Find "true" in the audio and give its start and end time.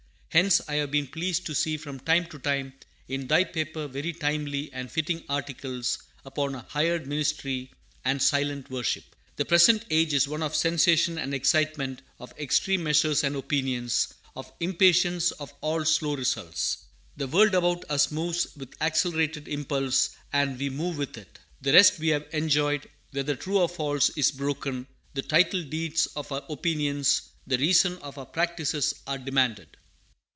23.35-23.59